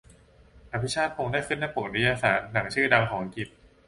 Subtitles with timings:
[0.71, 3.47] "อภิชาติพงศ์" ได้ขึ้นหน้าปกนิตยสารหนังชื่อดังของอังกฤษ